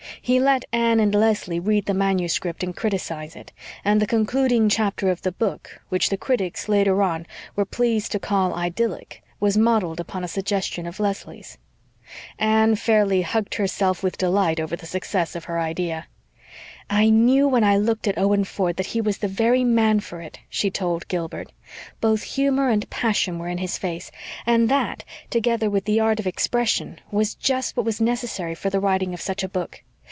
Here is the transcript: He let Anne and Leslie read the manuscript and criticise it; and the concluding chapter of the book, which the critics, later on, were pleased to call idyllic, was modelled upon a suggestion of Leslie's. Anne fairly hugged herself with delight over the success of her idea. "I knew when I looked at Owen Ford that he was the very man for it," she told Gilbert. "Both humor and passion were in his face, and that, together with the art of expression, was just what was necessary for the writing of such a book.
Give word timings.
He 0.23 0.39
let 0.39 0.65
Anne 0.71 0.99
and 0.99 1.15
Leslie 1.15 1.59
read 1.59 1.87
the 1.87 1.95
manuscript 1.95 2.61
and 2.63 2.75
criticise 2.77 3.35
it; 3.35 3.51
and 3.83 3.99
the 3.99 4.05
concluding 4.07 4.69
chapter 4.69 5.09
of 5.09 5.23
the 5.23 5.31
book, 5.31 5.81
which 5.89 6.09
the 6.09 6.17
critics, 6.17 6.69
later 6.69 7.01
on, 7.01 7.25
were 7.55 7.65
pleased 7.65 8.11
to 8.11 8.19
call 8.19 8.53
idyllic, 8.53 9.23
was 9.39 9.57
modelled 9.57 9.99
upon 9.99 10.23
a 10.23 10.27
suggestion 10.29 10.85
of 10.85 10.99
Leslie's. 10.99 11.57
Anne 12.37 12.75
fairly 12.75 13.23
hugged 13.23 13.55
herself 13.55 14.03
with 14.03 14.15
delight 14.17 14.59
over 14.59 14.75
the 14.75 14.85
success 14.85 15.35
of 15.35 15.45
her 15.45 15.59
idea. 15.59 16.07
"I 16.87 17.09
knew 17.09 17.47
when 17.47 17.63
I 17.63 17.77
looked 17.77 18.07
at 18.07 18.17
Owen 18.19 18.43
Ford 18.43 18.75
that 18.77 18.87
he 18.87 19.01
was 19.01 19.17
the 19.19 19.27
very 19.27 19.63
man 19.63 20.01
for 20.01 20.21
it," 20.21 20.39
she 20.49 20.69
told 20.69 21.07
Gilbert. 21.07 21.51
"Both 21.99 22.21
humor 22.23 22.69
and 22.69 22.87
passion 22.91 23.39
were 23.39 23.47
in 23.49 23.57
his 23.57 23.77
face, 23.79 24.11
and 24.45 24.69
that, 24.69 25.03
together 25.31 25.67
with 25.69 25.85
the 25.85 25.99
art 25.99 26.19
of 26.19 26.27
expression, 26.27 26.99
was 27.09 27.33
just 27.33 27.75
what 27.75 27.87
was 27.87 27.99
necessary 27.99 28.53
for 28.53 28.69
the 28.69 28.79
writing 28.79 29.15
of 29.15 29.21
such 29.21 29.41
a 29.41 29.49
book. 29.49 29.81